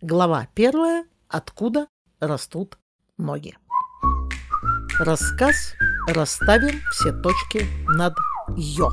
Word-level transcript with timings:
Глава 0.00 0.46
первая. 0.54 1.06
Откуда 1.26 1.88
растут 2.20 2.78
ноги. 3.16 3.56
Рассказ 5.00 5.74
«Расставим 6.06 6.80
все 6.92 7.10
точки 7.10 7.66
над 7.88 8.14
«ё». 8.56 8.90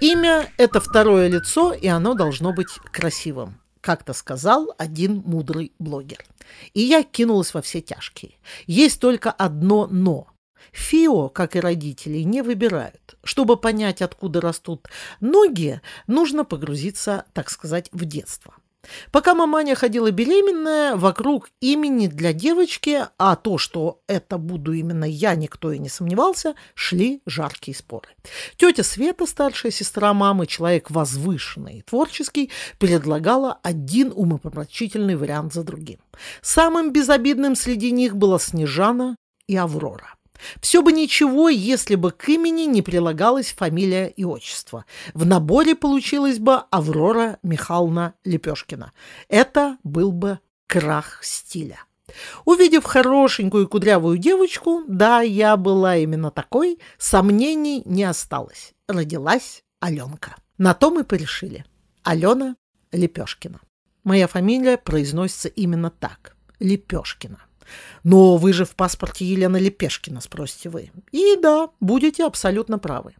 Имя– 0.00 0.50
это 0.56 0.80
второе 0.80 1.28
лицо, 1.28 1.74
и 1.74 1.86
оно 1.86 2.14
должно 2.14 2.54
быть 2.54 2.78
красивым, 2.92 3.60
как-то 3.82 4.14
сказал 4.14 4.74
один 4.78 5.16
мудрый 5.26 5.74
блогер. 5.78 6.24
И 6.72 6.80
я 6.80 7.02
кинулась 7.02 7.52
во 7.52 7.60
все 7.60 7.82
тяжкие. 7.82 8.36
Есть 8.66 9.00
только 9.00 9.30
одно 9.30 9.86
«но». 9.86 10.28
ФИО, 10.72 11.28
как 11.28 11.56
и 11.56 11.60
родители, 11.60 12.20
не 12.20 12.40
выбирают. 12.40 13.16
Чтобы 13.22 13.58
понять, 13.58 14.00
откуда 14.00 14.40
растут 14.40 14.88
ноги, 15.20 15.82
нужно 16.06 16.46
погрузиться, 16.46 17.26
так 17.34 17.50
сказать, 17.50 17.90
в 17.92 18.06
детство. 18.06 18.54
Пока 19.10 19.34
маманя 19.34 19.74
ходила 19.74 20.10
беременная, 20.10 20.96
вокруг 20.96 21.50
имени 21.60 22.06
для 22.08 22.32
девочки, 22.32 23.06
а 23.18 23.36
то, 23.36 23.58
что 23.58 24.00
это 24.06 24.38
буду 24.38 24.72
именно 24.72 25.04
я, 25.04 25.34
никто 25.34 25.72
и 25.72 25.78
не 25.78 25.88
сомневался, 25.88 26.54
шли 26.74 27.22
жаркие 27.26 27.76
споры. 27.76 28.08
Тетя 28.56 28.82
Света, 28.82 29.26
старшая 29.26 29.72
сестра 29.72 30.12
мамы, 30.12 30.46
человек 30.46 30.90
возвышенный 30.90 31.78
и 31.78 31.82
творческий, 31.82 32.50
предлагала 32.78 33.58
один 33.62 34.12
умопомрачительный 34.14 35.16
вариант 35.16 35.52
за 35.52 35.62
другим. 35.62 36.00
Самым 36.40 36.92
безобидным 36.92 37.56
среди 37.56 37.90
них 37.90 38.16
была 38.16 38.38
Снежана 38.38 39.16
и 39.46 39.56
Аврора. 39.56 40.14
Все 40.60 40.82
бы 40.82 40.92
ничего, 40.92 41.48
если 41.48 41.94
бы 41.94 42.10
к 42.10 42.28
имени 42.28 42.62
не 42.62 42.82
прилагалась 42.82 43.52
фамилия 43.52 44.08
и 44.08 44.24
отчество. 44.24 44.84
В 45.14 45.26
наборе 45.26 45.74
получилась 45.74 46.38
бы 46.38 46.56
Аврора 46.70 47.38
Михайловна 47.42 48.14
Лепешкина. 48.24 48.92
Это 49.28 49.78
был 49.84 50.12
бы 50.12 50.38
крах 50.66 51.20
стиля. 51.22 51.78
Увидев 52.44 52.84
хорошенькую 52.84 53.68
кудрявую 53.68 54.18
девочку, 54.18 54.82
да, 54.86 55.20
я 55.20 55.56
была 55.56 55.96
именно 55.96 56.30
такой, 56.30 56.78
сомнений 56.98 57.82
не 57.84 58.04
осталось. 58.04 58.72
Родилась 58.88 59.62
Аленка. 59.80 60.36
На 60.58 60.74
то 60.74 60.90
мы 60.90 61.04
порешили. 61.04 61.64
Алена 62.02 62.56
Лепешкина. 62.90 63.60
Моя 64.04 64.26
фамилия 64.26 64.76
произносится 64.76 65.48
именно 65.48 65.90
так. 65.90 66.36
Лепешкина. 66.58 67.38
Но 68.04 68.36
вы 68.36 68.52
же 68.52 68.64
в 68.64 68.74
паспорте 68.74 69.24
Елена 69.24 69.56
Лепешкина, 69.56 70.20
спросите 70.20 70.68
вы. 70.68 70.90
И 71.12 71.36
да, 71.36 71.68
будете 71.80 72.24
абсолютно 72.24 72.78
правы. 72.78 73.14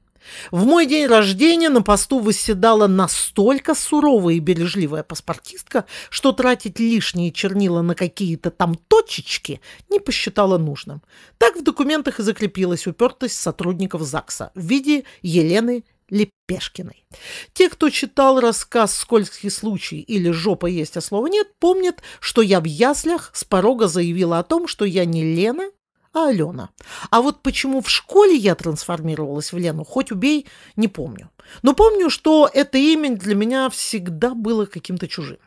В 0.51 0.65
мой 0.65 0.87
день 0.87 1.07
рождения 1.07 1.69
на 1.69 1.83
посту 1.83 2.21
восседала 2.21 2.87
настолько 2.87 3.75
суровая 3.75 4.35
и 4.35 4.41
бережливая 4.41 5.03
паспортистка, 5.03 5.85
что 6.11 6.33
тратить 6.33 6.79
лишние 6.79 7.33
чернила 7.33 7.83
на 7.83 7.95
какие-то 7.95 8.51
там 8.51 8.75
точечки 8.75 9.61
не 9.91 9.99
посчитала 9.99 10.59
нужным. 10.59 11.03
Так 11.39 11.57
в 11.57 11.63
документах 11.63 12.21
и 12.21 12.23
закрепилась 12.23 12.87
упертость 12.87 13.41
сотрудников 13.41 14.03
ЗАГСа 14.03 14.53
в 14.55 14.61
виде 14.61 15.05
Елены 15.23 15.85
Лепешкиной. 16.13 17.07
Те, 17.55 17.71
кто 17.71 17.89
читал 17.89 18.39
рассказ 18.39 18.95
«Скользкий 18.95 19.51
случай» 19.51 20.01
или 20.01 20.31
«Жопа 20.31 20.67
есть, 20.67 20.97
а 20.99 21.01
слова 21.01 21.27
нет», 21.27 21.49
помнят, 21.59 22.03
что 22.21 22.43
я 22.43 22.61
в 22.61 22.65
яслях 22.65 23.31
с 23.33 23.45
порога 23.45 23.89
заявила 23.89 24.39
о 24.39 24.43
том, 24.43 24.69
что 24.69 24.85
я 24.85 25.07
не 25.07 25.25
Лена, 25.35 25.71
а 26.13 26.29
Алена. 26.29 26.69
А 27.11 27.23
вот 27.23 27.43
почему 27.43 27.81
в 27.81 27.89
школе 27.89 28.37
я 28.37 28.55
трансформировалась 28.55 29.53
в 29.53 29.59
Лену, 29.59 29.85
хоть 29.85 30.13
убей, 30.13 30.47
не 30.77 30.87
помню. 30.87 31.31
Но 31.63 31.75
помню, 31.75 32.11
что 32.11 32.49
это 32.53 32.77
имя 32.77 33.17
для 33.17 33.35
меня 33.35 33.71
всегда 33.71 34.35
было 34.35 34.67
каким-то 34.67 35.09
чужим. 35.09 35.39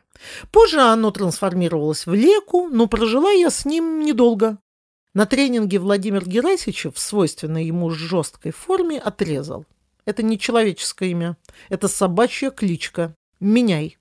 Позже 0.52 0.82
оно 0.82 1.12
трансформировалось 1.12 2.08
в 2.08 2.14
Леку, 2.16 2.70
но 2.70 2.88
прожила 2.88 3.30
я 3.30 3.52
с 3.52 3.66
ним 3.66 4.00
недолго. 4.00 4.58
На 5.14 5.28
тренинге 5.28 5.78
Владимир 5.78 6.28
Герасичев 6.28 6.96
в 6.96 7.00
свойственной 7.00 7.66
ему 7.66 7.92
жесткой 7.92 8.52
форме 8.52 9.00
отрезал. 9.00 9.66
Это 10.06 10.24
не 10.24 10.38
человеческое 10.38 11.10
имя. 11.10 11.38
Это 11.70 11.88
собачья 11.88 12.52
кличка. 12.52 13.16
Меняй. 13.40 13.98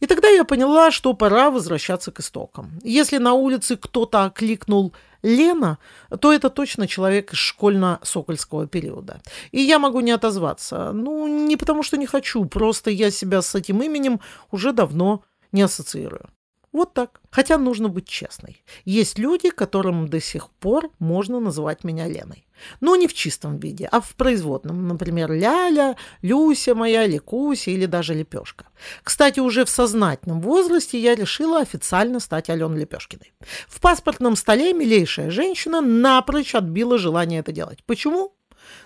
И 0.00 0.06
тогда 0.06 0.28
я 0.28 0.44
поняла, 0.44 0.90
что 0.90 1.14
пора 1.14 1.50
возвращаться 1.50 2.10
к 2.10 2.20
истокам. 2.20 2.80
Если 2.82 3.18
на 3.18 3.34
улице 3.34 3.76
кто-то 3.76 4.24
окликнул 4.24 4.92
«Лена», 5.22 5.78
то 6.20 6.32
это 6.32 6.50
точно 6.50 6.88
человек 6.88 7.32
из 7.32 7.38
школьно-сокольского 7.38 8.66
периода. 8.66 9.22
И 9.52 9.60
я 9.60 9.78
могу 9.78 10.00
не 10.00 10.10
отозваться. 10.10 10.90
Ну, 10.92 11.46
не 11.46 11.56
потому 11.56 11.84
что 11.84 11.96
не 11.96 12.06
хочу, 12.06 12.44
просто 12.46 12.90
я 12.90 13.12
себя 13.12 13.42
с 13.42 13.54
этим 13.54 13.80
именем 13.80 14.20
уже 14.50 14.72
давно 14.72 15.22
не 15.52 15.62
ассоциирую. 15.62 16.28
Вот 16.72 16.94
так. 16.94 17.20
Хотя 17.30 17.58
нужно 17.58 17.88
быть 17.88 18.08
честной. 18.08 18.62
Есть 18.86 19.18
люди, 19.18 19.50
которым 19.50 20.08
до 20.08 20.20
сих 20.20 20.48
пор 20.48 20.90
можно 20.98 21.38
называть 21.38 21.84
меня 21.84 22.08
Леной. 22.08 22.46
Но 22.80 22.96
не 22.96 23.08
в 23.08 23.14
чистом 23.14 23.58
виде, 23.58 23.88
а 23.90 24.00
в 24.00 24.14
производном. 24.14 24.88
Например, 24.88 25.30
Ляля, 25.30 25.96
Люся 26.22 26.74
моя, 26.74 27.06
Ликуся 27.06 27.70
или 27.70 27.86
даже 27.86 28.14
Лепешка. 28.14 28.66
Кстати, 29.02 29.40
уже 29.40 29.64
в 29.64 29.68
сознательном 29.68 30.40
возрасте 30.40 30.98
я 30.98 31.14
решила 31.14 31.60
официально 31.60 32.20
стать 32.20 32.48
Аленой 32.48 32.80
Лепешкиной. 32.80 33.32
В 33.68 33.80
паспортном 33.80 34.36
столе 34.36 34.72
милейшая 34.72 35.30
женщина 35.30 35.80
напрочь 35.80 36.54
отбила 36.54 36.98
желание 36.98 37.40
это 37.40 37.52
делать. 37.52 37.84
Почему? 37.84 38.34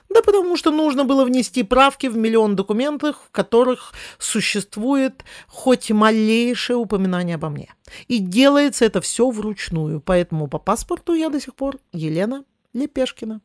Да 0.08 0.22
потому 0.22 0.56
что 0.56 0.70
нужно 0.70 1.04
было 1.04 1.24
внести 1.24 1.62
правки 1.62 2.06
в 2.06 2.16
миллион 2.16 2.56
документов, 2.56 3.16
в 3.26 3.30
которых 3.30 3.92
существует 4.18 5.24
хоть 5.48 5.90
малейшее 5.90 6.76
упоминание 6.76 7.34
обо 7.34 7.48
мне. 7.48 7.74
И 8.08 8.18
делается 8.18 8.84
это 8.84 9.00
все 9.00 9.30
вручную, 9.30 10.00
поэтому 10.00 10.48
по 10.48 10.58
паспорту 10.58 11.14
я 11.14 11.28
до 11.28 11.40
сих 11.40 11.54
пор 11.54 11.78
Елена 11.92 12.44
Лепешкина. 12.72 13.40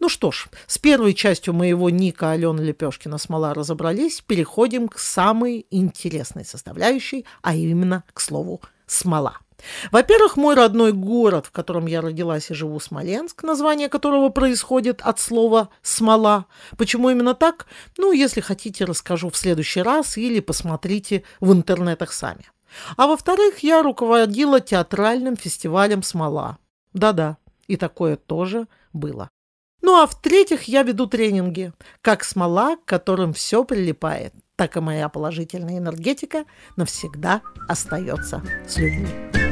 Ну 0.00 0.08
что 0.08 0.30
ж, 0.32 0.48
с 0.66 0.76
первой 0.76 1.14
частью 1.14 1.54
моего 1.54 1.88
ника 1.88 2.32
Алена 2.32 2.62
Лепешкина 2.62 3.16
смола 3.16 3.54
разобрались, 3.54 4.20
переходим 4.20 4.88
к 4.88 4.98
самой 4.98 5.66
интересной 5.70 6.44
составляющей, 6.44 7.24
а 7.42 7.54
именно, 7.54 8.04
к 8.12 8.20
слову, 8.20 8.60
смола. 8.86 9.38
Во-первых, 9.90 10.36
мой 10.36 10.54
родной 10.54 10.92
город, 10.92 11.46
в 11.46 11.50
котором 11.50 11.86
я 11.86 12.00
родилась 12.00 12.50
и 12.50 12.54
живу, 12.54 12.80
Смоленск, 12.80 13.42
название 13.42 13.88
которого 13.88 14.28
происходит 14.28 15.00
от 15.02 15.18
слова 15.20 15.70
«смола». 15.82 16.46
Почему 16.76 17.10
именно 17.10 17.34
так? 17.34 17.66
Ну, 17.96 18.12
если 18.12 18.40
хотите, 18.40 18.84
расскажу 18.84 19.30
в 19.30 19.36
следующий 19.36 19.82
раз 19.82 20.16
или 20.16 20.40
посмотрите 20.40 21.24
в 21.40 21.52
интернетах 21.52 22.12
сами. 22.12 22.46
А 22.96 23.06
во-вторых, 23.06 23.60
я 23.60 23.82
руководила 23.82 24.60
театральным 24.60 25.36
фестивалем 25.36 26.02
«Смола». 26.02 26.58
Да-да, 26.92 27.38
и 27.66 27.76
такое 27.76 28.16
тоже 28.16 28.66
было. 28.92 29.28
Ну 29.84 30.00
а 30.00 30.06
в-третьих, 30.06 30.62
я 30.62 30.82
веду 30.82 31.06
тренинги, 31.06 31.72
как 32.00 32.24
смола, 32.24 32.76
к 32.76 32.86
которым 32.86 33.34
все 33.34 33.64
прилипает, 33.64 34.32
так 34.56 34.78
и 34.78 34.80
моя 34.80 35.10
положительная 35.10 35.76
энергетика 35.76 36.46
навсегда 36.76 37.42
остается 37.68 38.42
с 38.66 38.78
людьми. 38.78 39.43